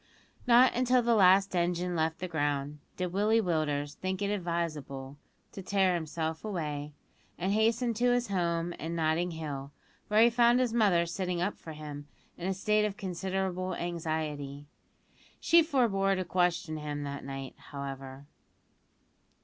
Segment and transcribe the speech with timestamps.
[0.47, 5.19] Not until the last engine left the ground, did Willie Willders think it advisable
[5.51, 6.93] to tear himself away,
[7.37, 9.71] and hasten to his home in Notting Hill,
[10.07, 14.65] where he found his mother sitting up for him in a state of considerable anxiety.
[15.39, 18.25] She forebore to question him that night, however.